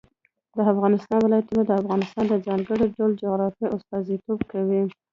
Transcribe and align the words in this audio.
د 0.55 0.57
افغانستان 0.73 1.17
ولايتونه 1.23 1.61
د 1.65 1.71
افغانستان 1.81 2.25
د 2.29 2.33
ځانګړي 2.47 2.85
ډول 2.97 3.11
جغرافیه 3.21 3.67
استازیتوب 3.77 4.39
کوي. 4.51 4.81